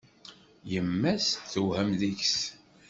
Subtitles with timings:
[0.71, 2.37] Yemma-s tewhem deg-s.